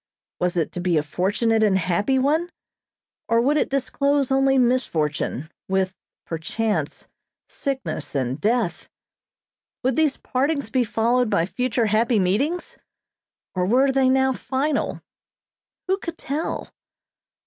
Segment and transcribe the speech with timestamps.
[0.39, 2.49] Was it to be a fortunate and happy one,
[3.29, 5.93] or would it disclose only misfortune, with,
[6.25, 7.07] perchance,
[7.47, 8.89] sickness and death?
[9.83, 12.79] Would these partings be followed by future happy meetings,
[13.53, 15.03] or were they now final?
[15.85, 16.71] Who could tell?